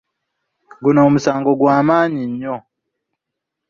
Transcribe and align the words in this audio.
Guno 0.83 0.99
omusango 1.07 1.51
gw'amaanyi 1.59 2.23
nnyo. 2.31 2.55